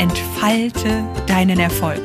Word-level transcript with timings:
entfalte 0.00 1.06
deinen 1.26 1.60
Erfolg. 1.60 2.00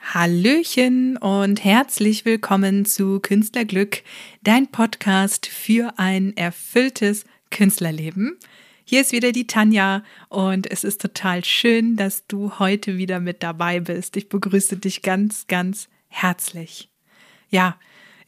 Hallöchen 0.00 1.18
und 1.18 1.62
herzlich 1.62 2.24
willkommen 2.24 2.86
zu 2.86 3.20
Künstlerglück, 3.20 4.02
dein 4.42 4.68
Podcast 4.68 5.44
für 5.44 5.92
ein 5.98 6.34
erfülltes 6.38 7.26
Künstlerleben. 7.50 8.38
Hier 8.82 9.02
ist 9.02 9.12
wieder 9.12 9.32
die 9.32 9.46
Tanja 9.46 10.04
und 10.30 10.70
es 10.70 10.84
ist 10.84 11.02
total 11.02 11.44
schön, 11.44 11.96
dass 11.96 12.26
du 12.26 12.58
heute 12.58 12.96
wieder 12.96 13.20
mit 13.20 13.42
dabei 13.42 13.80
bist. 13.80 14.16
Ich 14.16 14.30
begrüße 14.30 14.78
dich 14.78 15.02
ganz, 15.02 15.46
ganz 15.48 15.90
herzlich. 16.08 16.88
Ja, 17.50 17.76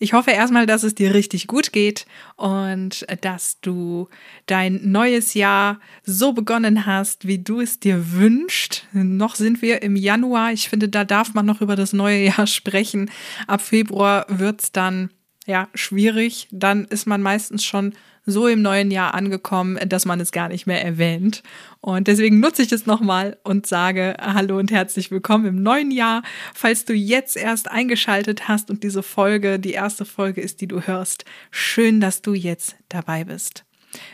ich 0.02 0.14
hoffe 0.14 0.30
erstmal, 0.30 0.64
dass 0.64 0.82
es 0.82 0.95
dir 0.95 1.12
richtig 1.12 1.46
gut 1.46 1.72
geht 1.72 2.06
und 2.36 3.06
dass 3.20 3.60
du 3.60 4.09
dein 4.46 4.80
neues 4.90 5.34
Jahr 5.34 5.79
so 6.04 6.32
begonnen 6.32 6.87
hast, 6.87 7.26
wie 7.26 7.38
du 7.38 7.60
es 7.60 7.80
dir 7.80 8.12
wünschst. 8.12 8.87
Noch 8.93 9.34
sind 9.34 9.60
wir 9.60 9.82
im 9.82 9.96
Januar. 9.96 10.52
Ich 10.52 10.71
finde, 10.71 10.88
da 10.88 11.04
darf 11.04 11.34
man 11.34 11.45
noch 11.45 11.60
über 11.60 11.76
das 11.76 11.93
neue 11.93 12.24
Jahr 12.24 12.46
sprechen. 12.46 13.10
Ab 13.46 13.60
Februar 13.60 14.24
wird 14.28 14.62
es 14.62 14.73
dann 14.73 15.10
ja 15.46 15.68
schwierig. 15.74 16.48
Dann 16.51 16.87
ist 16.87 17.06
man 17.06 17.21
meistens 17.21 17.62
schon 17.62 17.93
so 18.26 18.46
im 18.46 18.63
neuen 18.63 18.90
Jahr 18.90 19.15
angekommen, 19.15 19.79
dass 19.88 20.04
man 20.04 20.21
es 20.21 20.32
gar 20.32 20.49
nicht 20.49 20.66
mehr 20.66 20.85
erwähnt. 20.85 21.43
Und 21.80 22.09
deswegen 22.09 22.40
nutze 22.40 22.62
ich 22.62 22.73
es 22.73 22.87
nochmal 22.87 23.38
und 23.43 23.66
sage 23.66 24.16
Hallo 24.21 24.59
und 24.59 24.71
herzlich 24.71 25.10
willkommen 25.10 25.46
im 25.46 25.62
neuen 25.62 25.90
Jahr. 25.90 26.23
Falls 26.54 26.85
du 26.85 26.93
jetzt 26.93 27.37
erst 27.37 27.71
eingeschaltet 27.71 28.49
hast 28.49 28.71
und 28.71 28.82
diese 28.82 29.02
Folge 29.02 29.59
die 29.59 29.73
erste 29.73 30.04
Folge 30.04 30.40
ist, 30.40 30.60
die 30.60 30.68
du 30.68 30.80
hörst, 30.82 31.24
schön, 31.51 32.01
dass 32.01 32.23
du 32.23 32.35
jetzt 32.35 32.77
dabei 32.88 33.24
bist. 33.24 33.65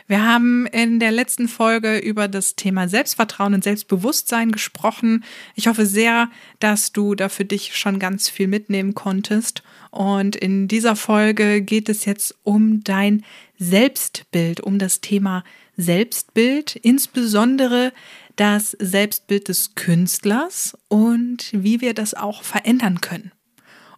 Wir 0.07 0.23
haben 0.25 0.65
in 0.67 0.99
der 0.99 1.11
letzten 1.11 1.47
Folge 1.47 1.97
über 1.97 2.27
das 2.27 2.55
Thema 2.55 2.87
Selbstvertrauen 2.87 3.53
und 3.53 3.63
Selbstbewusstsein 3.63 4.51
gesprochen. 4.51 5.23
Ich 5.55 5.67
hoffe 5.67 5.85
sehr, 5.85 6.29
dass 6.59 6.91
du 6.93 7.15
da 7.15 7.29
für 7.29 7.45
dich 7.45 7.75
schon 7.75 7.99
ganz 7.99 8.29
viel 8.29 8.47
mitnehmen 8.47 8.95
konntest. 8.95 9.63
Und 9.91 10.35
in 10.35 10.67
dieser 10.67 10.95
Folge 10.95 11.61
geht 11.61 11.89
es 11.89 12.05
jetzt 12.05 12.35
um 12.43 12.83
dein 12.83 13.23
Selbstbild, 13.59 14.61
um 14.61 14.79
das 14.79 15.01
Thema 15.01 15.43
Selbstbild, 15.75 16.75
insbesondere 16.75 17.93
das 18.35 18.71
Selbstbild 18.79 19.47
des 19.47 19.75
Künstlers 19.75 20.77
und 20.87 21.49
wie 21.51 21.81
wir 21.81 21.93
das 21.93 22.13
auch 22.13 22.43
verändern 22.43 23.01
können. 23.01 23.31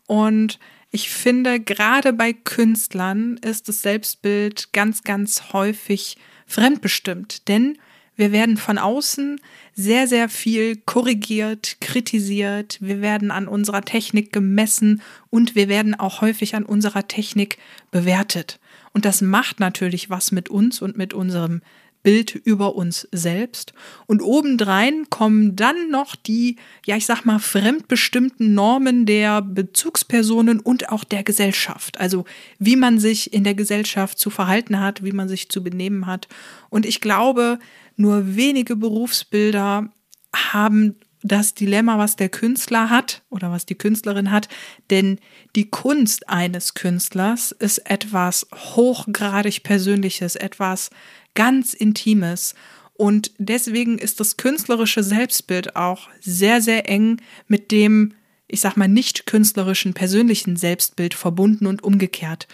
Und 0.07 0.59
ich 0.91 1.09
finde, 1.09 1.59
gerade 1.59 2.13
bei 2.13 2.33
Künstlern 2.33 3.37
ist 3.37 3.67
das 3.67 3.81
Selbstbild 3.81 4.73
ganz, 4.73 5.03
ganz 5.03 5.53
häufig 5.53 6.17
fremdbestimmt, 6.47 7.47
denn 7.47 7.77
wir 8.15 8.33
werden 8.33 8.57
von 8.57 8.77
außen 8.77 9.39
sehr, 9.75 10.05
sehr 10.05 10.27
viel 10.27 10.75
korrigiert, 10.75 11.77
kritisiert. 11.79 12.77
Wir 12.81 12.99
werden 13.01 13.31
an 13.31 13.47
unserer 13.47 13.81
Technik 13.81 14.33
gemessen 14.33 15.01
und 15.29 15.55
wir 15.55 15.69
werden 15.69 15.95
auch 15.95 16.19
häufig 16.19 16.53
an 16.53 16.65
unserer 16.65 17.07
Technik 17.07 17.59
bewertet. 17.91 18.59
Und 18.91 19.05
das 19.05 19.21
macht 19.21 19.61
natürlich 19.61 20.09
was 20.09 20.33
mit 20.33 20.49
uns 20.49 20.81
und 20.81 20.97
mit 20.97 21.13
unserem 21.13 21.61
Bild 22.03 22.33
über 22.33 22.75
uns 22.75 23.07
selbst. 23.11 23.73
Und 24.07 24.21
obendrein 24.21 25.09
kommen 25.09 25.55
dann 25.55 25.89
noch 25.89 26.15
die, 26.15 26.55
ja, 26.85 26.95
ich 26.95 27.05
sag 27.05 27.25
mal, 27.25 27.39
fremdbestimmten 27.39 28.53
Normen 28.53 29.05
der 29.05 29.41
Bezugspersonen 29.41 30.59
und 30.59 30.89
auch 30.89 31.03
der 31.03 31.23
Gesellschaft. 31.23 31.99
Also, 31.99 32.25
wie 32.57 32.75
man 32.75 32.99
sich 32.99 33.33
in 33.33 33.43
der 33.43 33.55
Gesellschaft 33.55 34.17
zu 34.17 34.29
verhalten 34.29 34.79
hat, 34.79 35.03
wie 35.03 35.11
man 35.11 35.27
sich 35.27 35.49
zu 35.49 35.63
benehmen 35.63 36.05
hat. 36.05 36.27
Und 36.69 36.85
ich 36.85 37.01
glaube, 37.01 37.59
nur 37.95 38.35
wenige 38.35 38.75
Berufsbilder 38.75 39.89
haben 40.33 40.95
das 41.21 41.53
Dilemma, 41.53 41.97
was 41.97 42.15
der 42.15 42.29
Künstler 42.29 42.89
hat 42.89 43.23
oder 43.29 43.51
was 43.51 43.65
die 43.65 43.75
Künstlerin 43.75 44.31
hat, 44.31 44.47
denn 44.89 45.19
die 45.55 45.69
Kunst 45.69 46.29
eines 46.29 46.75
Künstlers 46.75 47.51
ist 47.51 47.79
etwas 47.89 48.47
hochgradig 48.53 49.63
Persönliches, 49.63 50.35
etwas 50.35 50.91
ganz 51.33 51.73
Intimes. 51.73 52.55
Und 52.93 53.31
deswegen 53.37 53.97
ist 53.97 54.19
das 54.19 54.37
künstlerische 54.37 55.03
Selbstbild 55.03 55.75
auch 55.75 56.09
sehr, 56.19 56.61
sehr 56.61 56.89
eng 56.89 57.21
mit 57.47 57.71
dem, 57.71 58.13
ich 58.47 58.61
sag 58.61 58.75
mal, 58.75 58.87
nicht 58.87 59.25
künstlerischen 59.25 59.93
persönlichen 59.93 60.57
Selbstbild 60.57 61.13
verbunden 61.13 61.65
und 61.65 61.83
umgekehrt. 61.83 62.47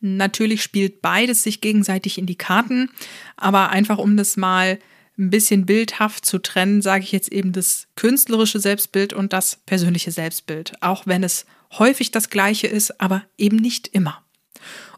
Natürlich 0.00 0.62
spielt 0.62 1.00
beides 1.00 1.42
sich 1.42 1.60
gegenseitig 1.60 2.18
in 2.18 2.26
die 2.26 2.36
Karten, 2.36 2.90
aber 3.36 3.70
einfach 3.70 3.98
um 3.98 4.16
das 4.16 4.36
mal 4.36 4.78
ein 5.16 5.30
bisschen 5.30 5.64
bildhaft 5.64 6.26
zu 6.26 6.38
trennen, 6.38 6.82
sage 6.82 7.04
ich 7.04 7.12
jetzt 7.12 7.32
eben 7.32 7.52
das 7.52 7.86
künstlerische 7.94 8.58
Selbstbild 8.58 9.12
und 9.12 9.32
das 9.32 9.60
persönliche 9.64 10.10
Selbstbild, 10.10 10.74
auch 10.82 11.06
wenn 11.06 11.22
es 11.22 11.46
häufig 11.78 12.10
das 12.10 12.30
gleiche 12.30 12.66
ist, 12.66 13.00
aber 13.00 13.22
eben 13.38 13.56
nicht 13.56 13.88
immer. 13.88 14.22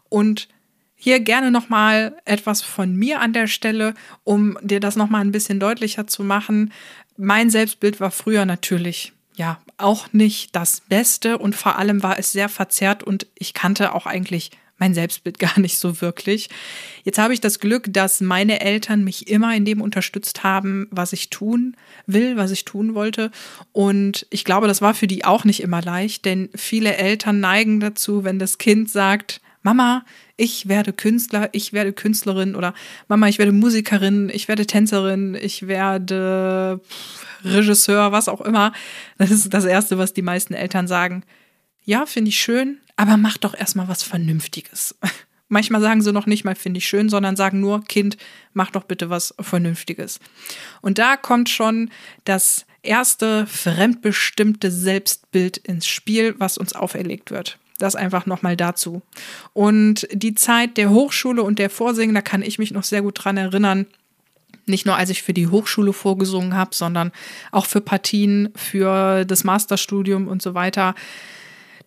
Und 0.09 0.47
hier 0.97 1.19
gerne 1.19 1.51
noch 1.51 1.69
mal 1.69 2.17
etwas 2.25 2.61
von 2.61 2.95
mir 2.95 3.21
an 3.21 3.31
der 3.31 3.47
Stelle, 3.47 3.93
um 4.23 4.57
dir 4.61 4.79
das 4.79 4.95
noch 4.95 5.09
mal 5.09 5.21
ein 5.21 5.31
bisschen 5.31 5.59
deutlicher 5.59 6.07
zu 6.07 6.23
machen. 6.23 6.73
Mein 7.15 7.49
Selbstbild 7.49 7.99
war 7.99 8.11
früher 8.11 8.45
natürlich 8.45 9.13
ja 9.35 9.59
auch 9.77 10.11
nicht 10.11 10.55
das 10.55 10.81
Beste 10.81 11.37
und 11.37 11.55
vor 11.55 11.77
allem 11.77 12.01
war 12.01 12.17
es 12.17 12.31
sehr 12.31 12.49
verzerrt 12.49 13.03
und 13.03 13.27
ich 13.35 13.53
kannte 13.53 13.93
auch 13.93 14.07
eigentlich 14.07 14.51
mein 14.79 14.93
Selbstbild 14.93 15.39
gar 15.39 15.59
nicht 15.59 15.77
so 15.77 16.01
wirklich. 16.01 16.49
Jetzt 17.03 17.19
habe 17.19 17.33
ich 17.33 17.41
das 17.41 17.59
Glück, 17.59 17.85
dass 17.93 18.19
meine 18.19 18.59
Eltern 18.59 19.03
mich 19.03 19.27
immer 19.27 19.55
in 19.55 19.65
dem 19.65 19.81
unterstützt 19.81 20.43
haben, 20.43 20.87
was 20.91 21.13
ich 21.13 21.29
tun 21.29 21.75
will, 22.07 22.37
was 22.37 22.51
ich 22.51 22.65
tun 22.65 22.95
wollte. 22.95 23.31
Und 23.71 24.25
ich 24.29 24.43
glaube, 24.43 24.67
das 24.67 24.81
war 24.81 24.93
für 24.93 25.07
die 25.07 25.25
auch 25.25 25.45
nicht 25.45 25.61
immer 25.61 25.81
leicht, 25.81 26.25
denn 26.25 26.49
viele 26.55 26.95
Eltern 26.95 27.39
neigen 27.39 27.79
dazu, 27.79 28.23
wenn 28.23 28.39
das 28.39 28.57
Kind 28.57 28.89
sagt, 28.89 29.41
Mama, 29.67 30.05
ich 30.37 30.69
werde 30.69 30.93
Künstler, 30.93 31.49
ich 31.51 31.73
werde 31.73 31.91
Künstlerin 31.91 32.55
oder 32.55 32.73
Mama, 33.09 33.27
ich 33.27 33.37
werde 33.37 33.51
Musikerin, 33.51 34.31
ich 34.33 34.47
werde 34.47 34.65
Tänzerin, 34.65 35.35
ich 35.35 35.67
werde 35.67 36.79
Regisseur, 37.43 38.13
was 38.13 38.29
auch 38.29 38.39
immer. 38.39 38.71
Das 39.17 39.29
ist 39.29 39.53
das 39.53 39.65
Erste, 39.65 39.97
was 39.97 40.13
die 40.13 40.21
meisten 40.21 40.53
Eltern 40.53 40.87
sagen. 40.87 41.25
Ja, 41.83 42.05
finde 42.05 42.29
ich 42.29 42.39
schön, 42.39 42.77
aber 42.95 43.17
mach 43.17 43.37
doch 43.37 43.53
erstmal 43.53 43.89
was 43.89 44.03
Vernünftiges. 44.03 44.95
Manchmal 45.49 45.81
sagen 45.81 46.01
sie 46.01 46.13
noch 46.13 46.27
nicht 46.27 46.45
mal, 46.45 46.55
finde 46.55 46.77
ich 46.77 46.87
schön, 46.87 47.09
sondern 47.09 47.35
sagen 47.35 47.59
nur, 47.59 47.83
Kind, 47.83 48.15
mach 48.53 48.71
doch 48.71 48.85
bitte 48.85 49.09
was 49.09 49.35
Vernünftiges. 49.37 50.21
Und 50.79 50.97
da 50.97 51.17
kommt 51.17 51.49
schon 51.49 51.91
das 52.23 52.65
erste 52.83 53.45
fremdbestimmte 53.47 54.71
Selbstbild 54.71 55.57
ins 55.57 55.87
Spiel, 55.87 56.35
was 56.37 56.57
uns 56.57 56.71
auferlegt 56.71 57.31
wird. 57.31 57.59
Das 57.77 57.95
einfach 57.95 58.25
nochmal 58.25 58.57
dazu. 58.57 59.01
Und 59.53 60.07
die 60.11 60.33
Zeit 60.33 60.77
der 60.77 60.89
Hochschule 60.89 61.43
und 61.43 61.59
der 61.59 61.69
Vorsingen, 61.69 62.15
da 62.15 62.21
kann 62.21 62.41
ich 62.41 62.59
mich 62.59 62.71
noch 62.71 62.83
sehr 62.83 63.01
gut 63.01 63.23
dran 63.23 63.37
erinnern. 63.37 63.85
Nicht 64.65 64.85
nur, 64.85 64.95
als 64.95 65.09
ich 65.09 65.23
für 65.23 65.33
die 65.33 65.47
Hochschule 65.47 65.93
vorgesungen 65.93 66.55
habe, 66.55 66.73
sondern 66.73 67.11
auch 67.51 67.65
für 67.65 67.81
Partien, 67.81 68.49
für 68.55 69.25
das 69.25 69.43
Masterstudium 69.43 70.27
und 70.27 70.41
so 70.41 70.53
weiter 70.53 70.95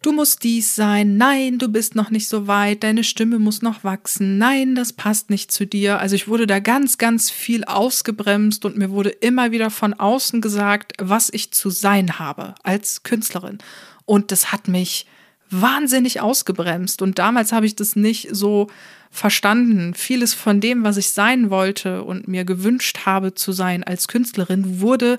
du 0.03 0.13
musst 0.13 0.45
dies 0.45 0.75
sein, 0.75 1.17
nein, 1.17 1.59
du 1.59 1.69
bist 1.69 1.95
noch 1.95 2.11
nicht 2.11 2.29
so 2.29 2.47
weit, 2.47 2.83
deine 2.83 3.05
Stimme 3.05 3.39
muss 3.39 3.63
noch 3.63 3.85
wachsen, 3.85 4.39
nein, 4.39 4.75
das 4.75 4.93
passt 4.93 5.31
nicht 5.31 5.53
zu 5.53 5.67
dir. 5.67 5.99
Also 5.99 6.15
ich 6.15 6.29
wurde 6.29 6.47
da 6.47 6.59
ganz, 6.61 6.99
ganz 6.99 7.31
viel 7.31 7.65
ausgebremst 7.65 8.65
und 8.65 8.77
mir 8.77 8.91
wurde 8.91 9.11
immer 9.11 9.53
wieder 9.53 9.71
von 9.71 9.95
außen 9.95 10.41
gesagt, 10.41 10.95
was 10.99 11.31
ich 11.33 11.53
zu 11.53 11.71
sein 11.71 12.19
habe 12.19 12.55
als 12.63 13.03
Künstlerin. 13.03 13.59
Und 14.07 14.33
das 14.33 14.53
hat 14.53 14.69
mich 14.69 15.07
wahnsinnig 15.51 16.21
ausgebremst. 16.21 17.03
Und 17.03 17.19
damals 17.19 17.53
habe 17.53 17.67
ich 17.67 17.77
das 17.77 17.97
nicht 17.97 18.29
so 18.33 18.69
verstanden. 19.11 19.95
Vieles 19.95 20.35
von 20.35 20.61
dem, 20.61 20.85
was 20.85 20.97
ich 20.97 21.11
sein 21.11 21.51
wollte 21.51 22.05
und 22.05 22.29
mir 22.29 22.45
gewünscht 22.45 23.01
habe 23.07 23.35
zu 23.35 23.53
sein 23.53 23.83
als 23.85 24.09
Künstlerin, 24.09 24.81
wurde 24.81 25.19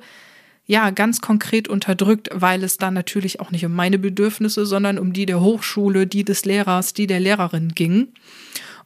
ja 0.65 0.89
ganz 0.91 1.19
konkret 1.19 1.67
unterdrückt, 1.67 2.29
weil 2.33 2.63
es 2.63 2.77
dann 2.77 2.93
natürlich 2.93 3.39
auch 3.39 3.51
nicht 3.51 3.65
um 3.65 3.73
meine 3.73 3.99
Bedürfnisse, 3.99 4.65
sondern 4.65 4.97
um 4.97 5.11
die 5.11 5.25
der 5.25 5.41
Hochschule, 5.41 6.07
die 6.07 6.23
des 6.23 6.45
Lehrers, 6.45 6.93
die 6.93 7.07
der 7.07 7.19
Lehrerin 7.19 7.73
ging. 7.75 8.07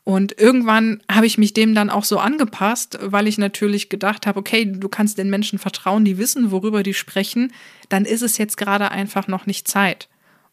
Und 0.03 0.39
irgendwann 0.39 1.01
habe 1.11 1.25
ich 1.25 1.39
mich 1.39 1.53
dem 1.53 1.73
dann 1.73 1.89
auch 1.89 2.03
so 2.03 2.19
angepasst, 2.19 2.99
weil 3.01 3.27
ich 3.27 3.39
natürlich 3.39 3.89
gedacht 3.89 4.27
habe, 4.27 4.39
okay, 4.39 4.65
du 4.65 4.87
kannst 4.87 5.17
den 5.17 5.31
Menschen 5.31 5.57
vertrauen, 5.57 6.05
die 6.05 6.19
wissen, 6.19 6.51
worüber 6.51 6.83
die 6.83 6.93
sprechen, 6.93 7.51
dann 7.89 8.05
ist 8.05 8.21
es 8.21 8.37
jetzt 8.37 8.55
gerade 8.55 8.91
einfach 8.91 9.27
noch 9.27 9.47
nicht 9.47 9.67
Zeit. 9.67 10.07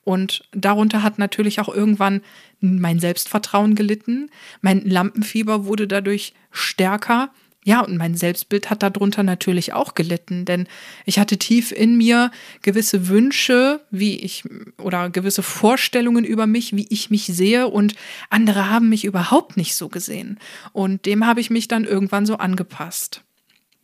Und 0.05 0.45
darunter 0.53 1.03
hat 1.03 1.19
natürlich 1.19 1.61
auch 1.61 1.69
irgendwann 1.69 2.23
mein 2.61 2.99
Selbstvertrauen 2.99 3.75
gelitten. 3.75 4.31
Mein 4.61 4.85
Lampenfieber 4.85 5.65
wurde 5.65 5.87
dadurch 5.87 6.35
stärker. 6.51 7.31
Ja, 7.65 7.81
und 7.81 7.97
mein 7.97 8.17
Selbstbild 8.17 8.71
hat 8.71 8.83
darunter 8.83 9.23
natürlich 9.23 9.73
auch 9.73 9.95
gelitten, 9.95 10.45
denn 10.45 10.67
ich 11.05 11.21
hatte 11.21 11.39
tief 11.39 11.71
in 11.71 11.97
mir 11.97 12.33
gewisse 12.61 13.07
Wünsche, 13.07 13.81
wie 13.93 14.17
ich 14.17 14.43
oder 14.79 15.11
gewisse 15.11 15.45
Vorstellungen 15.45 16.25
über 16.25 16.49
mich, 16.49 16.75
wie 16.75 16.89
ich 16.91 17.11
mich 17.11 17.27
sehe 17.27 17.69
und 17.69 17.95
andere 18.31 18.69
haben 18.69 18.89
mich 18.89 19.05
überhaupt 19.05 19.57
nicht 19.57 19.77
so 19.77 19.89
gesehen. 19.89 20.41
Und 20.73 21.07
dem 21.07 21.25
habe 21.25 21.41
ich 21.41 21.51
mich 21.51 21.69
dann 21.69 21.85
irgendwann 21.85 22.27
so 22.27 22.37
angepasst. 22.37 23.23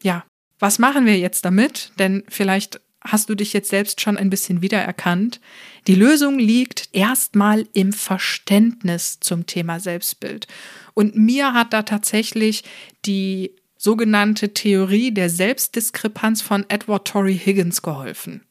Ja, 0.02 0.24
was 0.58 0.80
machen 0.80 1.06
wir 1.06 1.16
jetzt 1.16 1.44
damit? 1.44 1.92
Denn 2.00 2.24
vielleicht 2.28 2.80
hast 3.08 3.28
du 3.28 3.34
dich 3.34 3.52
jetzt 3.52 3.70
selbst 3.70 4.00
schon 4.00 4.16
ein 4.16 4.30
bisschen 4.30 4.62
wiedererkannt. 4.62 5.40
Die 5.86 5.94
Lösung 5.94 6.38
liegt 6.38 6.88
erstmal 6.92 7.66
im 7.72 7.92
Verständnis 7.92 9.18
zum 9.20 9.46
Thema 9.46 9.80
Selbstbild. 9.80 10.46
Und 10.94 11.16
mir 11.16 11.54
hat 11.54 11.72
da 11.72 11.82
tatsächlich 11.82 12.64
die 13.04 13.52
sogenannte 13.76 14.52
Theorie 14.52 15.12
der 15.12 15.30
Selbstdiskrepanz 15.30 16.42
von 16.42 16.64
Edward 16.68 17.06
Torrey 17.06 17.38
Higgins 17.38 17.82
geholfen. 17.82 18.42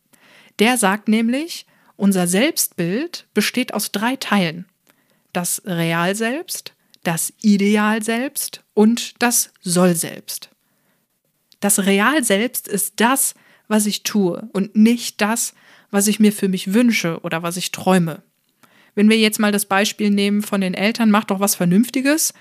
Der 0.60 0.78
sagt 0.78 1.08
nämlich, 1.08 1.66
unser 1.96 2.28
Selbstbild 2.28 3.28
besteht 3.34 3.74
aus 3.74 3.92
drei 3.92 4.16
Teilen. 4.16 4.66
Das 5.34 5.62
Realselbst, 5.66 6.74
das 7.04 7.34
Idealselbst 7.42 8.64
und 8.74 9.22
das 9.22 9.52
Sollselbst. 9.62 10.50
Das 11.60 11.86
Realselbst 11.86 12.68
ist 12.68 12.94
das, 12.98 13.34
was 13.68 13.86
ich 13.86 14.04
tue 14.04 14.48
und 14.54 14.76
nicht 14.76 15.22
das, 15.22 15.54
was 15.92 16.08
ich 16.08 16.20
mir 16.20 16.32
für 16.32 16.48
mich 16.48 16.74
wünsche 16.74 17.20
oder 17.22 17.44
was 17.44 17.58
ich 17.58 17.72
träume. 17.72 18.22
Wenn 18.96 19.10
wir 19.10 19.18
jetzt 19.18 19.40
mal 19.40 19.52
das 19.52 19.66
Beispiel 19.66 20.10
nehmen 20.10 20.42
von 20.42 20.62
den 20.62 20.74
Eltern, 20.74 21.12
mach 21.12 21.26
doch 21.26 21.40
was 21.40 21.56
Vernünftiges, 21.56 22.34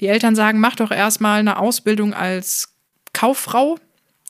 die 0.00 0.06
Eltern 0.06 0.34
sagen, 0.34 0.58
mach 0.58 0.76
doch 0.76 0.90
erstmal 0.90 1.40
eine 1.40 1.58
Ausbildung 1.58 2.14
als 2.14 2.74
Kauffrau, 3.12 3.78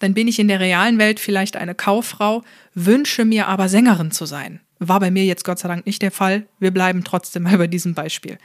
dann 0.00 0.14
bin 0.14 0.28
ich 0.28 0.38
in 0.38 0.48
der 0.48 0.60
realen 0.60 0.98
Welt 0.98 1.20
vielleicht 1.20 1.56
eine 1.56 1.74
Kauffrau, 1.74 2.42
wünsche 2.74 3.24
mir 3.24 3.48
aber 3.48 3.68
Sängerin 3.68 4.10
zu 4.10 4.26
sein. 4.26 4.60
War 4.78 5.00
bei 5.00 5.10
mir 5.10 5.24
jetzt 5.24 5.44
Gott 5.44 5.58
sei 5.58 5.68
Dank 5.68 5.86
nicht 5.86 6.02
der 6.02 6.10
Fall. 6.10 6.46
Wir 6.58 6.72
bleiben 6.72 7.04
trotzdem 7.04 7.44
mal 7.44 7.56
bei 7.58 7.66
diesem 7.66 7.94
Beispiel. 7.94 8.38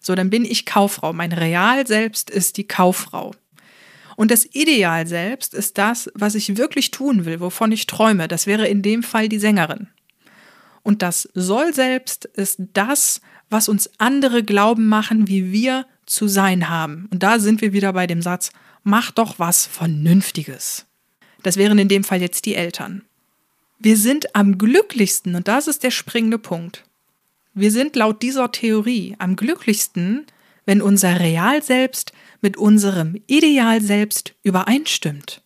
So, 0.00 0.14
dann 0.14 0.30
bin 0.30 0.44
ich 0.44 0.66
Kauffrau. 0.66 1.12
Mein 1.12 1.32
Real 1.32 1.86
selbst 1.86 2.30
ist 2.30 2.58
die 2.58 2.68
Kauffrau. 2.68 3.32
Und 4.16 4.30
das 4.30 4.46
Ideal 4.52 5.06
selbst 5.06 5.54
ist 5.54 5.78
das, 5.78 6.10
was 6.14 6.34
ich 6.34 6.56
wirklich 6.56 6.90
tun 6.90 7.24
will, 7.24 7.40
wovon 7.40 7.72
ich 7.72 7.86
träume. 7.86 8.28
Das 8.28 8.46
wäre 8.46 8.66
in 8.68 8.82
dem 8.82 9.02
Fall 9.02 9.28
die 9.28 9.38
Sängerin. 9.38 9.88
Und 10.82 11.02
das 11.02 11.28
Soll 11.34 11.74
selbst 11.74 12.26
ist 12.26 12.60
das, 12.74 13.20
was 13.50 13.68
uns 13.68 13.90
andere 13.98 14.42
glauben 14.42 14.86
machen, 14.86 15.28
wie 15.28 15.50
wir 15.50 15.86
zu 16.06 16.28
sein 16.28 16.68
haben. 16.68 17.08
Und 17.10 17.22
da 17.22 17.38
sind 17.38 17.60
wir 17.60 17.72
wieder 17.72 17.92
bei 17.92 18.06
dem 18.06 18.22
Satz, 18.22 18.52
mach 18.82 19.10
doch 19.10 19.38
was 19.38 19.66
Vernünftiges. 19.66 20.86
Das 21.42 21.56
wären 21.56 21.78
in 21.78 21.88
dem 21.88 22.04
Fall 22.04 22.20
jetzt 22.20 22.46
die 22.46 22.54
Eltern. 22.54 23.02
Wir 23.78 23.96
sind 23.96 24.34
am 24.34 24.58
glücklichsten, 24.58 25.34
und 25.34 25.48
das 25.48 25.66
ist 25.66 25.82
der 25.82 25.90
springende 25.90 26.38
Punkt. 26.38 26.84
Wir 27.54 27.70
sind 27.70 27.96
laut 27.96 28.22
dieser 28.22 28.50
Theorie 28.50 29.14
am 29.18 29.36
glücklichsten, 29.36 30.26
wenn 30.66 30.82
unser 30.82 31.20
Real 31.20 31.62
selbst 31.62 32.12
mit 32.44 32.58
unserem 32.58 33.16
Ideal 33.26 33.80
selbst 33.80 34.34
übereinstimmt. 34.42 35.42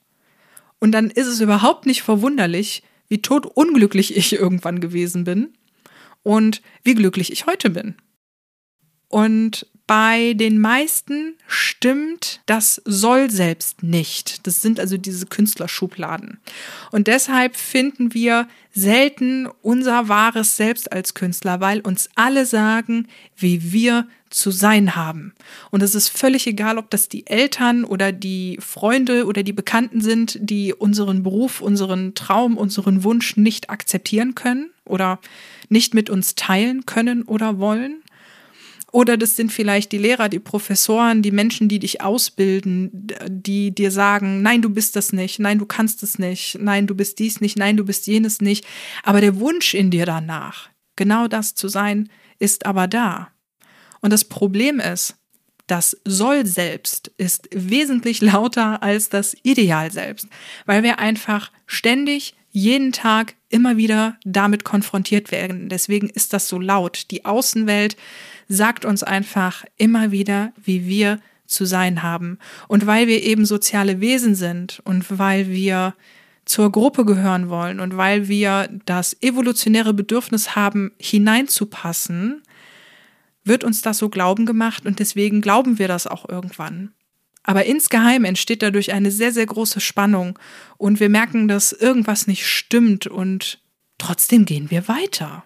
Und 0.81 0.93
dann 0.93 1.11
ist 1.11 1.29
es 1.29 1.41
überhaupt 1.41 1.87
nicht 1.87 2.03
verwunderlich, 2.03 2.83
wie 3.09 3.23
totunglücklich 3.23 4.17
ich 4.17 4.33
irgendwann 4.35 4.81
gewesen 4.81 5.23
bin 5.23 5.55
und 6.25 6.61
wie 6.83 6.95
glücklich 6.95 7.33
ich 7.33 7.47
heute 7.47 7.71
bin. 7.71 7.95
Und 9.07 9.67
bei 9.87 10.35
den 10.35 10.59
meisten 10.59 11.37
stimmt 11.47 12.43
das 12.47 12.83
soll 12.85 13.31
selbst 13.31 13.83
nicht. 13.83 14.47
Das 14.47 14.61
sind 14.61 14.79
also 14.81 14.99
diese 14.99 15.27
Künstlerschubladen. 15.27 16.41
Und 16.91 17.07
deshalb 17.07 17.57
finden 17.57 18.13
wir 18.13 18.49
selten 18.75 19.49
unser 19.63 20.09
wahres 20.09 20.57
Selbst 20.57 20.93
als 20.93 21.15
Künstler, 21.15 21.61
weil 21.61 21.81
uns 21.81 22.11
alle 22.17 22.45
sagen, 22.45 23.07
wie 23.37 23.73
wir 23.73 24.07
zu 24.31 24.51
sein 24.51 24.97
haben. 24.97 25.35
Und 25.71 25.83
es 25.83 25.95
ist 25.95 26.09
völlig 26.09 26.47
egal, 26.47 26.79
ob 26.79 26.91
das 26.91 27.09
die 27.09 27.27
Eltern 27.27 27.85
oder 27.85 28.13
die 28.13 28.59
Freunde 28.61 29.27
oder 29.27 29.43
die 29.43 29.53
Bekannten 29.53 30.01
sind, 30.01 30.39
die 30.41 30.75
unseren 30.75 31.23
Beruf, 31.23 31.61
unseren 31.61 32.15
Traum, 32.15 32.57
unseren 32.57 33.05
Wunsch 33.05 33.37
nicht 33.37 33.71
akzeptieren 33.71 34.35
können 34.35 34.71
oder 34.85 35.19
nicht 35.69 35.95
mit 35.95 36.11
uns 36.11 36.35
teilen 36.35 36.87
können 36.87 37.23
oder 37.23 37.59
wollen. 37.59 38.03
Oder 38.91 39.19
das 39.19 39.37
sind 39.37 39.53
vielleicht 39.53 39.93
die 39.93 39.99
Lehrer, 39.99 40.31
die 40.31 40.39
Professoren, 40.39 41.21
die 41.21 41.31
Menschen, 41.31 41.69
die 41.69 41.79
dich 41.79 42.01
ausbilden, 42.01 42.91
die 43.29 43.71
dir 43.71 43.91
sagen, 43.91 44.41
nein, 44.41 44.63
du 44.63 44.71
bist 44.71 44.97
das 44.97 45.13
nicht, 45.13 45.39
nein, 45.41 45.59
du 45.59 45.67
kannst 45.67 46.03
es 46.03 46.19
nicht, 46.19 46.59
nein, 46.59 46.87
du 46.87 46.95
bist 46.95 47.19
dies 47.19 47.43
nicht, 47.43 47.59
nein, 47.59 47.77
du 47.77 47.85
bist 47.85 48.07
jenes 48.07 48.41
nicht. 48.41 48.67
Aber 49.03 49.21
der 49.21 49.39
Wunsch 49.39 49.75
in 49.75 49.91
dir 49.91 50.07
danach, 50.07 50.71
genau 50.97 51.29
das 51.29 51.55
zu 51.55 51.69
sein, 51.69 52.09
ist 52.39 52.65
aber 52.65 52.87
da. 52.87 53.29
Und 54.01 54.13
das 54.13 54.25
Problem 54.25 54.81
ist, 54.81 55.17
das 55.67 55.97
Soll 56.05 56.47
selbst 56.47 57.13
ist 57.19 57.49
wesentlich 57.53 58.23
lauter 58.23 58.83
als 58.83 59.11
das 59.11 59.37
Ideal 59.43 59.93
selbst, 59.93 60.27
weil 60.67 60.83
wir 60.83 60.99
einfach 60.99 61.53
ständig 61.67 62.35
jeden 62.51 62.93
Tag 62.93 63.35
immer 63.51 63.77
wieder 63.77 64.17
damit 64.25 64.65
konfrontiert 64.65 65.31
werden. 65.31 65.69
Deswegen 65.69 66.09
ist 66.09 66.33
das 66.33 66.49
so 66.49 66.59
laut. 66.59 67.11
Die 67.11 67.25
Außenwelt 67.25 67.97
sagt 68.49 68.85
uns 68.85 69.03
einfach 69.03 69.65
immer 69.77 70.11
wieder, 70.11 70.53
wie 70.57 70.87
wir 70.87 71.21
zu 71.47 71.67
sein 71.67 72.03
haben. 72.03 72.39
Und 72.67 72.87
weil 72.87 73.07
wir 73.07 73.23
eben 73.23 73.45
soziale 73.45 74.01
Wesen 74.01 74.35
sind 74.35 74.81
und 74.85 75.19
weil 75.19 75.49
wir 75.49 75.95
zur 76.45 76.73
Gruppe 76.73 77.05
gehören 77.05 77.51
wollen 77.51 77.79
und 77.79 77.97
weil 77.97 78.29
wir 78.29 78.69
das 78.87 79.17
evolutionäre 79.21 79.93
Bedürfnis 79.93 80.57
haben, 80.57 80.93
hineinzupassen, 80.99 82.43
wird 83.49 83.65
uns 83.65 83.83
das 83.83 83.99
so 83.99 84.09
glauben 84.09 84.47
gemacht 84.47 84.87
und 84.87 84.99
deswegen 84.99 85.41
glauben 85.41 85.79
wir 85.79 85.89
das 85.89 86.07
auch 86.07 86.29
irgendwann. 86.29 86.93
Aber 87.43 87.65
insgeheim 87.65 88.25
entsteht 88.25 88.63
dadurch 88.63 88.93
eine 88.93 89.11
sehr, 89.11 89.33
sehr 89.33 89.47
große 89.47 89.81
Spannung 89.81 90.39
und 90.77 91.01
wir 91.01 91.09
merken, 91.09 91.49
dass 91.49 91.73
irgendwas 91.73 92.27
nicht 92.27 92.47
stimmt 92.47 93.07
und 93.07 93.61
trotzdem 93.97 94.45
gehen 94.45 94.71
wir 94.71 94.87
weiter. 94.87 95.45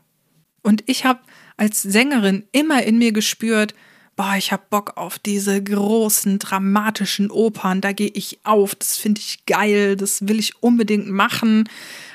Und 0.63 0.83
ich 0.87 1.05
habe 1.05 1.21
als 1.57 1.83
Sängerin 1.83 2.45
immer 2.53 2.83
in 2.83 2.99
mir 2.99 3.13
gespürt, 3.13 3.75
boah, 4.17 4.35
ich 4.37 4.53
habe 4.53 4.63
Bock 4.69 4.97
auf 4.97 5.19
diese 5.19 5.63
großen, 5.63 6.39
dramatischen 6.39 7.31
Opern, 7.31 7.81
da 7.81 7.93
gehe 7.93 8.11
ich 8.13 8.39
auf, 8.45 8.75
das 8.75 8.97
finde 8.97 9.21
ich 9.21 9.45
geil, 9.47 9.97
das 9.97 10.29
will 10.29 10.39
ich 10.39 10.63
unbedingt 10.63 11.09
machen. 11.09 11.69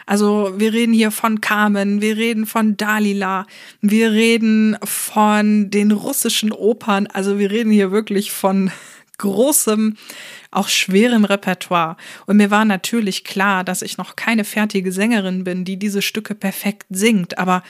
Also 0.06 0.54
wir 0.58 0.72
reden 0.74 0.94
hier 0.94 1.12
von 1.12 1.42
Carmen, 1.42 2.02
wir 2.02 2.16
reden 2.16 2.46
von 2.46 2.78
Dalila, 2.78 3.46
wir 3.82 4.12
reden 4.12 4.78
von 4.84 5.70
den 5.70 5.92
russischen 5.92 6.52
Opern, 6.52 7.08
also 7.08 7.40
wir 7.40 7.52
reden 7.52 7.72
hier 7.72 7.92
wirklich 7.92 8.32
von 8.32 8.72
großem, 9.18 9.98
auch 10.52 10.70
schwerem 10.70 11.26
Repertoire. 11.26 11.98
Und 12.26 12.38
mir 12.38 12.52
war 12.52 12.64
natürlich 12.64 13.24
klar, 13.24 13.64
dass 13.64 13.82
ich 13.82 13.98
noch 13.98 14.16
keine 14.16 14.44
fertige 14.44 14.92
Sängerin 14.92 15.44
bin, 15.44 15.66
die 15.66 15.78
diese 15.78 16.02
Stücke 16.02 16.36
perfekt 16.36 16.86
singt, 16.90 17.38
aber 17.38 17.64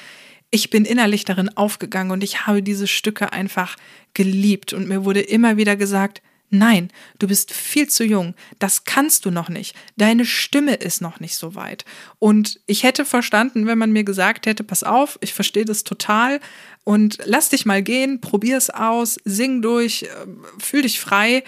ich 0.49 0.69
bin 0.69 0.85
innerlich 0.85 1.25
darin 1.25 1.55
aufgegangen 1.55 2.11
und 2.11 2.23
ich 2.23 2.47
habe 2.47 2.63
diese 2.63 2.87
Stücke 2.87 3.33
einfach 3.33 3.75
geliebt 4.13 4.73
und 4.73 4.87
mir 4.87 5.05
wurde 5.05 5.21
immer 5.21 5.57
wieder 5.57 5.75
gesagt, 5.75 6.21
Nein, 6.49 6.89
du 7.19 7.27
bist 7.27 7.51
viel 7.51 7.89
zu 7.89 8.05
jung. 8.05 8.33
Das 8.57 8.85
kannst 8.85 9.25
du 9.25 9.31
noch 9.31 9.49
nicht. 9.49 9.75
Deine 9.97 10.23
Stimme 10.23 10.75
ist 10.75 11.01
noch 11.01 11.19
nicht 11.19 11.35
so 11.35 11.55
weit. 11.55 11.83
Und 12.19 12.61
ich 12.67 12.83
hätte 12.83 13.03
verstanden, 13.03 13.67
wenn 13.67 13.77
man 13.77 13.91
mir 13.91 14.05
gesagt 14.05 14.45
hätte, 14.45 14.63
pass 14.63 14.83
auf, 14.83 15.19
ich 15.19 15.33
verstehe 15.33 15.65
das 15.65 15.83
total 15.83 16.39
und 16.85 17.17
lass 17.25 17.49
dich 17.49 17.65
mal 17.65 17.83
gehen, 17.83 18.21
probier 18.21 18.57
es 18.57 18.69
aus, 18.69 19.17
sing 19.25 19.61
durch, 19.61 20.03
äh, 20.03 20.07
fühl 20.57 20.83
dich 20.83 21.01
frei. 21.01 21.43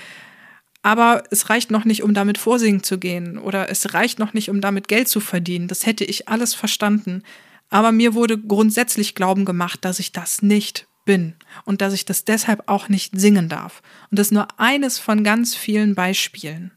Aber 0.82 1.24
es 1.32 1.50
reicht 1.50 1.72
noch 1.72 1.86
nicht, 1.86 2.04
um 2.04 2.14
damit 2.14 2.38
vorsingen 2.38 2.84
zu 2.84 2.98
gehen 2.98 3.38
oder 3.38 3.70
es 3.70 3.94
reicht 3.94 4.20
noch 4.20 4.34
nicht, 4.34 4.50
um 4.50 4.60
damit 4.60 4.90
Geld 4.90 5.08
zu 5.08 5.22
verdienen. 5.22 5.70
Das 5.70 5.86
hätte 5.86 6.04
ich 6.04 6.28
alles 6.28 6.54
verstanden. 6.54 7.24
Aber 7.70 7.92
mir 7.92 8.14
wurde 8.14 8.38
grundsätzlich 8.38 9.16
Glauben 9.16 9.46
gemacht, 9.46 9.86
dass 9.86 10.00
ich 10.00 10.12
das 10.12 10.42
nicht 10.42 10.88
bin 11.06 11.36
und 11.66 11.82
dass 11.82 11.94
ich 11.94 12.06
das 12.06 12.26
deshalb 12.26 12.64
auch 12.68 12.90
nicht 12.90 13.20
singen 13.20 13.50
darf. 13.50 13.82
Und 14.12 14.20
das 14.20 14.28
ist 14.28 14.34
nur 14.34 14.48
eines 14.60 15.00
von 15.00 15.24
ganz 15.24 15.56
vielen 15.56 15.96
Beispielen. 15.96 16.72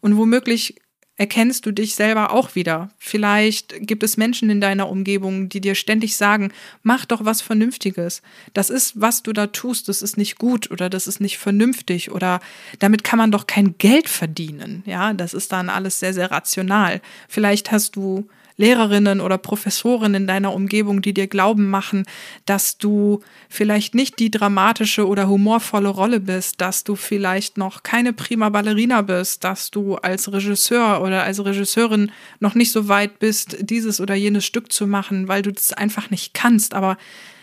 Und 0.00 0.16
womöglich 0.16 0.76
erkennst 1.16 1.64
du 1.64 1.72
dich 1.72 1.94
selber 1.94 2.30
auch 2.32 2.54
wieder. 2.54 2.90
Vielleicht 2.98 3.74
gibt 3.80 4.02
es 4.02 4.16
Menschen 4.16 4.50
in 4.50 4.60
deiner 4.60 4.88
Umgebung, 4.88 5.48
die 5.48 5.60
dir 5.60 5.74
ständig 5.74 6.16
sagen, 6.16 6.52
mach 6.82 7.06
doch 7.06 7.24
was 7.24 7.40
Vernünftiges. 7.40 8.22
Das 8.52 8.70
ist, 8.70 9.00
was 9.00 9.22
du 9.22 9.32
da 9.32 9.46
tust, 9.46 9.88
das 9.88 10.02
ist 10.02 10.16
nicht 10.16 10.38
gut 10.38 10.70
oder 10.70 10.90
das 10.90 11.06
ist 11.06 11.20
nicht 11.20 11.38
vernünftig 11.38 12.10
oder 12.10 12.40
damit 12.78 13.02
kann 13.02 13.18
man 13.18 13.30
doch 13.30 13.46
kein 13.46 13.78
Geld 13.78 14.08
verdienen. 14.08 14.82
Ja, 14.86 15.14
das 15.14 15.32
ist 15.32 15.52
dann 15.52 15.70
alles 15.70 16.00
sehr, 16.00 16.12
sehr 16.12 16.30
rational. 16.30 17.00
Vielleicht 17.28 17.72
hast 17.72 17.96
du 17.96 18.28
Lehrerinnen 18.56 19.20
oder 19.20 19.38
Professoren 19.38 20.14
in 20.14 20.26
deiner 20.26 20.52
Umgebung, 20.54 21.02
die 21.02 21.12
dir 21.12 21.26
glauben 21.26 21.68
machen, 21.68 22.06
dass 22.46 22.78
du 22.78 23.20
vielleicht 23.48 23.94
nicht 23.94 24.18
die 24.18 24.30
dramatische 24.30 25.06
oder 25.06 25.28
humorvolle 25.28 25.88
Rolle 25.88 26.20
bist, 26.20 26.60
dass 26.60 26.84
du 26.84 26.96
vielleicht 26.96 27.58
noch 27.58 27.82
keine 27.82 28.12
prima 28.12 28.48
Ballerina 28.48 29.02
bist, 29.02 29.44
dass 29.44 29.70
du 29.70 29.96
als 29.96 30.32
Regisseur 30.32 31.02
oder 31.02 31.24
als 31.24 31.44
Regisseurin 31.44 32.10
noch 32.40 32.54
nicht 32.54 32.72
so 32.72 32.88
weit 32.88 33.18
bist, 33.18 33.56
dieses 33.60 34.00
oder 34.00 34.14
jenes 34.14 34.46
Stück 34.46 34.72
zu 34.72 34.86
machen, 34.86 35.28
weil 35.28 35.42
du 35.42 35.52
das 35.52 35.72
einfach 35.72 36.10
nicht 36.10 36.32
kannst, 36.32 36.72
aber 36.72 36.96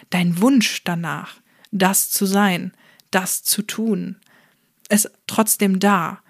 dein 0.09 0.41
Wunsch 0.41 0.83
danach, 0.83 1.35
das 1.71 2.09
zu 2.09 2.25
sein, 2.25 2.73
das 3.11 3.43
zu 3.43 3.61
tun, 3.61 4.15
ist 4.89 5.11
trotzdem 5.27 5.79
da. 5.79 6.22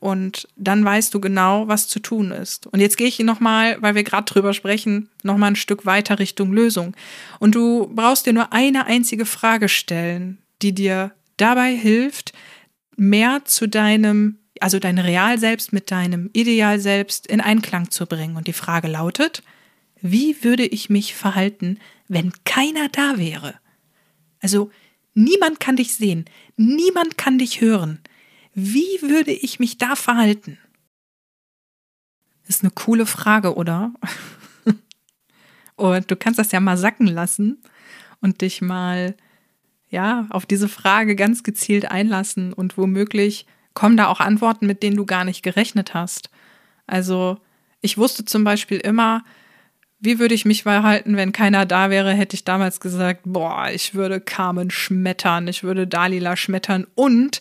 Und 0.00 0.46
dann 0.54 0.84
weißt 0.84 1.12
du 1.12 1.20
genau, 1.20 1.66
was 1.66 1.88
zu 1.88 1.98
tun 1.98 2.30
ist. 2.30 2.68
Und 2.68 2.78
jetzt 2.78 2.96
gehe 2.96 3.08
ich 3.08 3.18
nochmal, 3.18 3.78
weil 3.80 3.96
wir 3.96 4.04
gerade 4.04 4.32
drüber 4.32 4.54
sprechen, 4.54 5.10
nochmal 5.24 5.50
ein 5.50 5.56
Stück 5.56 5.86
weiter 5.86 6.20
Richtung 6.20 6.52
Lösung. 6.52 6.94
Und 7.40 7.56
du 7.56 7.90
brauchst 7.92 8.26
dir 8.26 8.32
nur 8.32 8.52
eine 8.52 8.86
einzige 8.86 9.26
Frage 9.26 9.68
stellen, 9.68 10.38
die 10.62 10.72
dir 10.72 11.12
dabei 11.36 11.74
hilft, 11.74 12.32
mehr 12.96 13.44
zu 13.44 13.68
deinem, 13.68 14.38
also 14.60 14.78
dein 14.78 14.98
Real 14.98 15.36
selbst 15.38 15.72
mit 15.72 15.90
deinem 15.90 16.30
Ideal 16.32 16.78
selbst 16.78 17.26
in 17.26 17.40
Einklang 17.40 17.90
zu 17.90 18.06
bringen. 18.06 18.36
Und 18.36 18.46
die 18.46 18.52
Frage 18.52 18.86
lautet, 18.86 19.42
wie 20.00 20.44
würde 20.44 20.64
ich 20.64 20.90
mich 20.90 21.14
verhalten, 21.14 21.80
wenn 22.06 22.32
keiner 22.44 22.88
da 22.88 23.18
wäre? 23.18 23.54
Also 24.40 24.70
niemand 25.14 25.58
kann 25.58 25.74
dich 25.74 25.94
sehen, 25.96 26.26
niemand 26.56 27.18
kann 27.18 27.38
dich 27.38 27.60
hören. 27.60 27.98
Wie 28.60 29.02
würde 29.02 29.30
ich 29.30 29.60
mich 29.60 29.78
da 29.78 29.94
verhalten? 29.94 30.58
Ist 32.48 32.64
eine 32.64 32.72
coole 32.72 33.06
Frage, 33.06 33.54
oder? 33.54 33.92
und 35.76 36.10
du 36.10 36.16
kannst 36.16 36.40
das 36.40 36.50
ja 36.50 36.58
mal 36.58 36.76
sacken 36.76 37.06
lassen 37.06 37.62
und 38.20 38.40
dich 38.40 38.60
mal 38.60 39.14
ja, 39.90 40.26
auf 40.30 40.44
diese 40.44 40.68
Frage 40.68 41.14
ganz 41.14 41.44
gezielt 41.44 41.88
einlassen 41.88 42.52
und 42.52 42.76
womöglich 42.76 43.46
kommen 43.74 43.96
da 43.96 44.08
auch 44.08 44.18
Antworten, 44.18 44.66
mit 44.66 44.82
denen 44.82 44.96
du 44.96 45.06
gar 45.06 45.24
nicht 45.24 45.44
gerechnet 45.44 45.94
hast. 45.94 46.28
Also, 46.88 47.38
ich 47.80 47.96
wusste 47.96 48.24
zum 48.24 48.42
Beispiel 48.42 48.78
immer, 48.78 49.22
wie 50.00 50.18
würde 50.18 50.34
ich 50.34 50.44
mich 50.44 50.64
verhalten, 50.64 51.16
wenn 51.16 51.30
keiner 51.30 51.64
da 51.64 51.90
wäre, 51.90 52.12
hätte 52.12 52.34
ich 52.34 52.42
damals 52.42 52.80
gesagt, 52.80 53.20
boah, 53.24 53.68
ich 53.72 53.94
würde 53.94 54.20
Carmen 54.20 54.72
schmettern, 54.72 55.46
ich 55.46 55.62
würde 55.62 55.86
Dalila 55.86 56.36
schmettern 56.36 56.88
und 56.96 57.40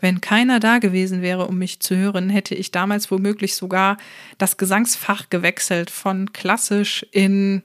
wenn 0.00 0.20
keiner 0.20 0.60
da 0.60 0.78
gewesen 0.78 1.22
wäre, 1.22 1.46
um 1.46 1.58
mich 1.58 1.80
zu 1.80 1.96
hören, 1.96 2.28
hätte 2.28 2.54
ich 2.54 2.70
damals 2.70 3.10
womöglich 3.10 3.54
sogar 3.56 3.96
das 4.38 4.56
Gesangsfach 4.56 5.30
gewechselt 5.30 5.90
von 5.90 6.32
klassisch 6.32 7.06
in 7.12 7.62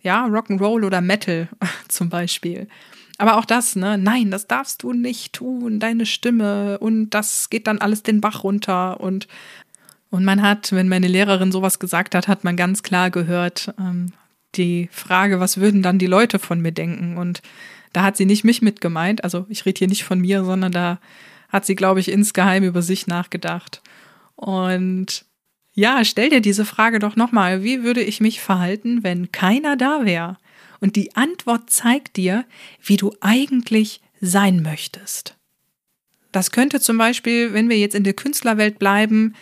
ja, 0.00 0.26
Rock'n'Roll 0.26 0.84
oder 0.84 1.00
Metal 1.00 1.48
zum 1.88 2.10
Beispiel. 2.10 2.68
Aber 3.18 3.38
auch 3.38 3.44
das, 3.44 3.76
ne? 3.76 3.96
Nein, 3.96 4.30
das 4.30 4.46
darfst 4.46 4.82
du 4.82 4.92
nicht 4.92 5.32
tun, 5.32 5.80
deine 5.80 6.04
Stimme 6.04 6.78
und 6.78 7.10
das 7.10 7.48
geht 7.48 7.66
dann 7.66 7.78
alles 7.78 8.02
den 8.02 8.20
Bach 8.20 8.44
runter 8.44 9.00
und 9.00 9.28
und 10.10 10.24
man 10.24 10.42
hat, 10.42 10.70
wenn 10.70 10.88
meine 10.88 11.08
Lehrerin 11.08 11.50
sowas 11.50 11.80
gesagt 11.80 12.14
hat, 12.14 12.28
hat 12.28 12.44
man 12.44 12.56
ganz 12.56 12.84
klar 12.84 13.10
gehört, 13.10 13.74
ähm, 13.80 14.12
die 14.54 14.88
Frage, 14.92 15.40
was 15.40 15.56
würden 15.56 15.82
dann 15.82 15.98
die 15.98 16.06
Leute 16.06 16.38
von 16.38 16.60
mir 16.60 16.70
denken? 16.70 17.16
Und 17.16 17.42
da 17.92 18.04
hat 18.04 18.16
sie 18.16 18.24
nicht 18.24 18.44
mich 18.44 18.62
mitgemeint, 18.62 19.24
also 19.24 19.44
ich 19.48 19.66
rede 19.66 19.80
hier 19.80 19.88
nicht 19.88 20.04
von 20.04 20.20
mir, 20.20 20.44
sondern 20.44 20.70
da 20.70 21.00
hat 21.48 21.66
sie, 21.66 21.74
glaube 21.74 22.00
ich, 22.00 22.10
insgeheim 22.10 22.64
über 22.64 22.82
sich 22.82 23.06
nachgedacht. 23.06 23.82
Und 24.36 25.24
ja, 25.74 26.04
stell 26.04 26.30
dir 26.30 26.40
diese 26.40 26.64
Frage 26.64 26.98
doch 26.98 27.16
nochmal, 27.16 27.64
wie 27.64 27.82
würde 27.82 28.02
ich 28.02 28.20
mich 28.20 28.40
verhalten, 28.40 29.02
wenn 29.02 29.32
keiner 29.32 29.76
da 29.76 30.04
wäre? 30.04 30.36
Und 30.80 30.96
die 30.96 31.16
Antwort 31.16 31.70
zeigt 31.70 32.16
dir, 32.16 32.44
wie 32.82 32.96
du 32.96 33.12
eigentlich 33.20 34.00
sein 34.20 34.62
möchtest. 34.62 35.36
Das 36.30 36.50
könnte 36.50 36.80
zum 36.80 36.98
Beispiel, 36.98 37.52
wenn 37.52 37.68
wir 37.68 37.78
jetzt 37.78 37.94
in 37.94 38.04
der 38.04 38.14
Künstlerwelt 38.14 38.78
bleiben, 38.78 39.34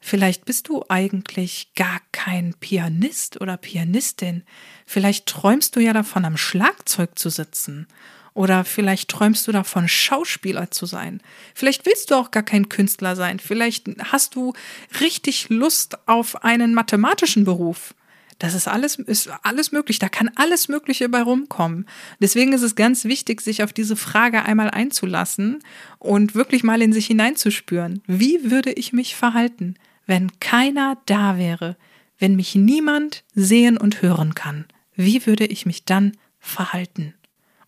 vielleicht 0.00 0.44
bist 0.44 0.68
du 0.68 0.84
eigentlich 0.88 1.72
gar 1.74 2.00
kein 2.10 2.54
Pianist 2.58 3.40
oder 3.40 3.56
Pianistin. 3.56 4.42
Vielleicht 4.86 5.26
träumst 5.26 5.76
du 5.76 5.80
ja 5.80 5.92
davon, 5.92 6.24
am 6.24 6.36
Schlagzeug 6.36 7.18
zu 7.18 7.30
sitzen 7.30 7.86
oder 8.34 8.64
vielleicht 8.64 9.10
träumst 9.10 9.46
du 9.46 9.52
davon, 9.52 9.88
Schauspieler 9.88 10.70
zu 10.70 10.86
sein. 10.86 11.20
Vielleicht 11.54 11.84
willst 11.86 12.10
du 12.10 12.14
auch 12.14 12.30
gar 12.30 12.42
kein 12.42 12.68
Künstler 12.68 13.14
sein. 13.16 13.38
Vielleicht 13.38 13.88
hast 14.10 14.34
du 14.34 14.54
richtig 15.00 15.48
Lust 15.50 15.98
auf 16.08 16.42
einen 16.44 16.74
mathematischen 16.74 17.44
Beruf. 17.44 17.94
Das 18.38 18.54
ist 18.54 18.66
alles, 18.66 18.96
ist 18.96 19.30
alles 19.42 19.70
möglich. 19.70 19.98
Da 19.98 20.08
kann 20.08 20.30
alles 20.34 20.68
Mögliche 20.68 21.08
bei 21.08 21.22
rumkommen. 21.22 21.86
Deswegen 22.20 22.52
ist 22.52 22.62
es 22.62 22.74
ganz 22.74 23.04
wichtig, 23.04 23.40
sich 23.40 23.62
auf 23.62 23.72
diese 23.72 23.94
Frage 23.94 24.44
einmal 24.44 24.70
einzulassen 24.70 25.60
und 25.98 26.34
wirklich 26.34 26.64
mal 26.64 26.82
in 26.82 26.92
sich 26.92 27.06
hineinzuspüren. 27.06 28.02
Wie 28.06 28.50
würde 28.50 28.72
ich 28.72 28.92
mich 28.92 29.14
verhalten, 29.14 29.76
wenn 30.06 30.40
keiner 30.40 30.98
da 31.06 31.38
wäre, 31.38 31.76
wenn 32.18 32.34
mich 32.34 32.54
niemand 32.54 33.22
sehen 33.34 33.76
und 33.76 34.02
hören 34.02 34.34
kann? 34.34 34.64
Wie 34.96 35.24
würde 35.26 35.46
ich 35.46 35.64
mich 35.64 35.84
dann 35.84 36.16
verhalten? 36.40 37.14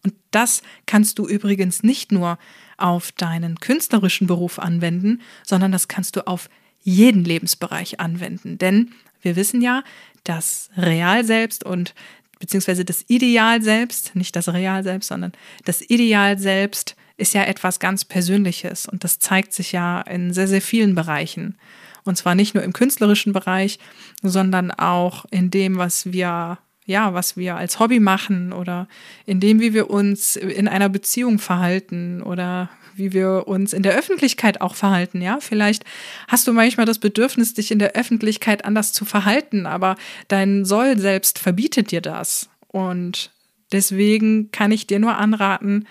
Und 0.05 0.15
das 0.31 0.63
kannst 0.87 1.19
du 1.19 1.27
übrigens 1.27 1.83
nicht 1.83 2.13
nur 2.13 2.39
auf 2.77 3.13
deinen 3.13 3.59
künstlerischen 3.59 4.27
Beruf 4.27 4.59
anwenden, 4.59 5.23
sondern 5.45 5.73
das 5.73 5.89
kannst 5.89 6.17
du 6.17 6.27
auf 6.27 6.49
jeden 6.83 7.25
Lebensbereich 7.25 8.01
anwenden. 8.01 8.59
Denn 8.59 8.93
wir 9.23 9.37
wissen 9.37 9.63
ja, 9.63 9.83
das 10.23 10.71
Real 10.77 11.25
selbst 11.25 11.65
und 11.65 11.95
beziehungsweise 12.39 12.85
das 12.85 13.05
Ideal 13.09 13.63
selbst, 13.63 14.15
nicht 14.15 14.37
das 14.37 14.49
Real 14.49 14.83
selbst, 14.83 15.09
sondern 15.09 15.33
das 15.65 15.81
Ideal 15.83 16.39
selbst 16.39 16.97
ist 17.17 17.33
ja 17.33 17.45
etwas 17.45 17.79
ganz 17.79 18.05
Persönliches 18.05 18.87
und 18.87 19.05
das 19.05 19.19
zeigt 19.19 19.53
sich 19.53 19.73
ja 19.73 20.01
in 20.03 20.33
sehr, 20.33 20.49
sehr 20.49 20.63
vielen 20.63 20.95
Bereichen. 20.95 21.57
Und 22.05 22.17
zwar 22.19 22.35
nicht 22.35 22.55
nur 22.55 22.65
im 22.65 22.73
künstlerischen 22.73 23.33
Bereich, 23.33 23.79
sondern 24.23 24.71
auch 24.73 25.25
in 25.31 25.51
dem, 25.51 25.79
was 25.79 26.13
wir 26.13 26.59
ja, 26.85 27.15
was 27.15 27.37
wir 27.37 27.57
als 27.57 27.79
Hobby 27.81 28.01
machen 28.01 28.53
oder 28.53 28.89
in 29.27 29.41
dem, 29.41 29.61
wie 29.61 29.73
wir 29.73 29.91
uns 29.91 30.37
in 30.37 30.69
einer 30.69 30.89
Beziehung 30.89 31.39
verhalten 31.39 32.23
oder 32.23 32.69
wie 32.97 33.13
wir 33.13 33.49
uns 33.49 33.73
in 33.73 33.83
der 33.83 33.95
Öffentlichkeit 33.95 34.61
auch 34.61 34.75
verhalten, 34.75 35.21
ja. 35.21 35.39
Vielleicht 35.41 35.85
hast 36.29 36.47
du 36.47 36.53
manchmal 36.53 36.87
das 36.87 36.99
Bedürfnis, 36.99 37.55
dich 37.55 37.71
in 37.71 37.79
der 37.79 37.93
Öffentlichkeit 37.93 38.65
anders 38.65 38.93
zu 38.93 39.05
verhalten, 39.05 39.67
aber 39.67 39.97
dein 40.29 40.65
Soll 40.65 40.99
selbst 40.99 41.39
verbietet 41.39 41.91
dir 41.91 42.01
das. 42.01 42.49
Und 42.69 43.33
deswegen 43.73 44.51
kann 44.51 44.73
ich 44.73 44.87
dir 44.87 44.99
nur 44.99 45.17
anraten, 45.17 45.87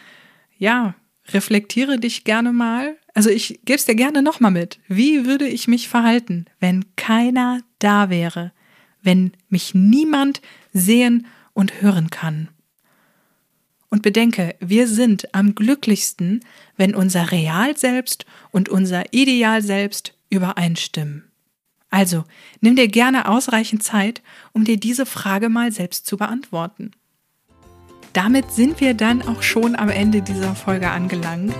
ja, 0.57 0.95
reflektiere 1.31 1.99
dich 1.99 2.23
gerne 2.23 2.53
mal. 2.53 2.97
Also 3.13 3.29
ich 3.29 3.59
gebe 3.65 3.77
es 3.77 3.85
dir 3.85 3.95
gerne 3.95 4.21
nochmal 4.21 4.51
mit. 4.51 4.79
Wie 4.87 5.25
würde 5.25 5.47
ich 5.47 5.67
mich 5.67 5.89
verhalten, 5.89 6.45
wenn 6.59 6.85
keiner 6.95 7.61
da 7.79 8.09
wäre? 8.09 8.51
Wenn 9.03 9.33
mich 9.49 9.75
niemand 9.75 10.41
sehen 10.73 11.27
und 11.53 11.81
hören 11.81 12.09
kann. 12.09 12.49
Und 13.89 14.01
bedenke, 14.01 14.55
wir 14.59 14.87
sind 14.87 15.35
am 15.35 15.53
glücklichsten, 15.53 16.43
wenn 16.77 16.95
unser 16.95 17.31
Real 17.31 17.77
selbst 17.77 18.25
und 18.49 18.67
unser 18.67 19.13
Ideal 19.13 19.61
selbst 19.61 20.15
übereinstimmen. 20.31 21.25
Also, 21.91 22.23
nimm 22.59 22.75
dir 22.75 22.87
gerne 22.87 23.27
ausreichend 23.27 23.83
Zeit, 23.83 24.23
um 24.51 24.63
dir 24.63 24.77
diese 24.77 25.05
Frage 25.05 25.47
mal 25.47 25.71
selbst 25.71 26.07
zu 26.07 26.17
beantworten. 26.17 26.89
Damit 28.13 28.51
sind 28.51 28.81
wir 28.81 28.95
dann 28.95 29.21
auch 29.21 29.43
schon 29.43 29.75
am 29.75 29.89
Ende 29.89 30.23
dieser 30.23 30.55
Folge 30.55 30.89
angelangt. 30.89 31.55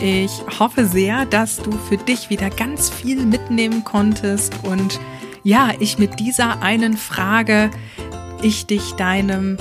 Ich 0.00 0.32
hoffe 0.58 0.84
sehr, 0.84 1.26
dass 1.26 1.58
du 1.58 1.70
für 1.70 1.96
dich 1.96 2.28
wieder 2.28 2.50
ganz 2.50 2.90
viel 2.90 3.24
mitnehmen 3.24 3.84
konntest 3.84 4.52
und 4.64 4.98
ja, 5.44 5.70
ich 5.78 5.98
mit 5.98 6.20
dieser 6.20 6.62
einen 6.62 6.96
Frage 6.96 7.70
ich 8.42 8.66
dich 8.66 8.92
deinem 8.92 9.56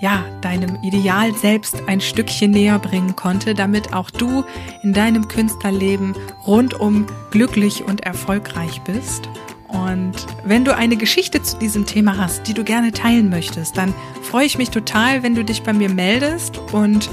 ja, 0.00 0.24
deinem 0.42 0.80
Ideal 0.82 1.34
selbst 1.34 1.82
ein 1.88 2.00
Stückchen 2.00 2.52
näher 2.52 2.78
bringen 2.78 3.16
konnte, 3.16 3.54
damit 3.54 3.92
auch 3.92 4.10
du 4.10 4.44
in 4.84 4.92
deinem 4.92 5.26
Künstlerleben 5.26 6.14
rundum 6.46 7.06
glücklich 7.32 7.82
und 7.82 8.02
erfolgreich 8.02 8.80
bist. 8.82 9.28
Und 9.66 10.14
wenn 10.44 10.64
du 10.64 10.74
eine 10.74 10.96
Geschichte 10.96 11.42
zu 11.42 11.58
diesem 11.58 11.84
Thema 11.84 12.16
hast, 12.16 12.46
die 12.46 12.54
du 12.54 12.62
gerne 12.62 12.92
teilen 12.92 13.28
möchtest, 13.28 13.76
dann 13.76 13.92
freue 14.22 14.46
ich 14.46 14.56
mich 14.56 14.70
total, 14.70 15.24
wenn 15.24 15.34
du 15.34 15.44
dich 15.44 15.64
bei 15.64 15.72
mir 15.72 15.88
meldest 15.88 16.58
und 16.72 17.10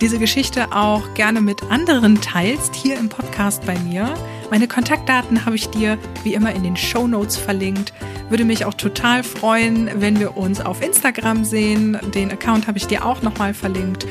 diese 0.00 0.18
Geschichte 0.18 0.72
auch 0.72 1.14
gerne 1.14 1.40
mit 1.40 1.62
anderen 1.70 2.20
teilst, 2.20 2.74
hier 2.74 2.98
im 2.98 3.08
Podcast 3.08 3.64
bei 3.64 3.78
mir. 3.78 4.12
Meine 4.50 4.68
Kontaktdaten 4.68 5.44
habe 5.44 5.56
ich 5.56 5.68
dir 5.70 5.98
wie 6.22 6.34
immer 6.34 6.54
in 6.54 6.62
den 6.62 6.76
Show 6.76 7.08
Notes 7.08 7.36
verlinkt. 7.36 7.92
Würde 8.28 8.44
mich 8.44 8.64
auch 8.64 8.74
total 8.74 9.24
freuen, 9.24 9.90
wenn 9.96 10.20
wir 10.20 10.36
uns 10.36 10.60
auf 10.60 10.82
Instagram 10.82 11.44
sehen. 11.44 11.98
Den 12.14 12.30
Account 12.30 12.68
habe 12.68 12.78
ich 12.78 12.86
dir 12.86 13.04
auch 13.04 13.22
nochmal 13.22 13.54
verlinkt. 13.54 14.06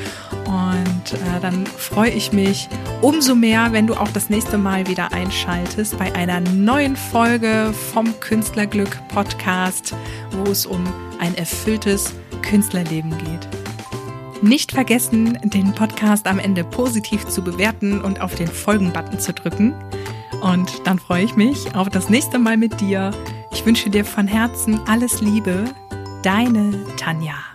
Und 0.46 1.14
äh, 1.14 1.40
dann 1.40 1.66
freue 1.66 2.10
ich 2.10 2.32
mich 2.32 2.68
umso 3.00 3.34
mehr, 3.34 3.72
wenn 3.72 3.86
du 3.86 3.94
auch 3.94 4.08
das 4.08 4.28
nächste 4.28 4.58
Mal 4.58 4.86
wieder 4.86 5.12
einschaltest 5.12 5.98
bei 5.98 6.14
einer 6.14 6.40
neuen 6.40 6.96
Folge 6.96 7.72
vom 7.92 8.18
Künstlerglück 8.20 8.96
Podcast, 9.08 9.94
wo 10.32 10.50
es 10.50 10.66
um 10.66 10.84
ein 11.18 11.34
erfülltes 11.36 12.12
Künstlerleben 12.42 13.10
geht. 13.10 13.48
Nicht 14.42 14.72
vergessen, 14.72 15.38
den 15.44 15.72
Podcast 15.72 16.26
am 16.26 16.38
Ende 16.38 16.62
positiv 16.62 17.26
zu 17.26 17.42
bewerten 17.42 18.02
und 18.02 18.20
auf 18.20 18.34
den 18.34 18.48
Folgen-Button 18.48 19.18
zu 19.18 19.32
drücken. 19.32 19.74
Und 20.42 20.86
dann 20.86 20.98
freue 20.98 21.24
ich 21.24 21.36
mich 21.36 21.74
auf 21.74 21.88
das 21.88 22.08
nächste 22.08 22.38
Mal 22.38 22.56
mit 22.56 22.80
dir. 22.80 23.10
Ich 23.50 23.64
wünsche 23.64 23.90
dir 23.90 24.04
von 24.04 24.26
Herzen 24.26 24.80
alles 24.86 25.20
Liebe. 25.20 25.64
Deine 26.22 26.84
Tanja. 26.96 27.45